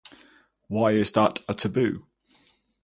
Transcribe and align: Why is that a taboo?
Why 0.67 0.93
is 0.93 1.11
that 1.11 1.41
a 1.47 1.53
taboo? 1.53 2.07